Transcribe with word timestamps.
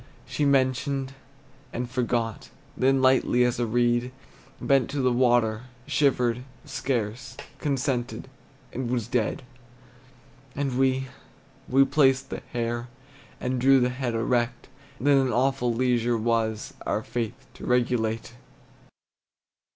She 0.25 0.45
mentioned, 0.45 1.13
and 1.71 1.87
forgot; 1.87 2.49
Then 2.75 3.03
lightly 3.03 3.43
as 3.43 3.59
a 3.59 3.67
reed 3.67 4.11
Bent 4.59 4.89
to 4.89 4.99
the 4.99 5.11
water, 5.11 5.65
shivered 5.85 6.43
scarce, 6.65 7.37
Consented, 7.59 8.27
and 8.73 8.89
was 8.89 9.07
dead. 9.07 9.43
And 10.55 10.75
we, 10.79 11.07
we 11.69 11.85
placed 11.85 12.31
the 12.31 12.41
hair, 12.51 12.87
And 13.39 13.61
drew 13.61 13.79
the 13.79 13.89
head 13.89 14.15
erect; 14.15 14.69
And 14.97 15.05
then 15.05 15.17
an 15.19 15.31
awful 15.31 15.71
leisure 15.71 16.17
was, 16.17 16.73
Our 16.83 17.03
faith 17.03 17.45
to 17.53 17.67
regulate. 17.67 18.33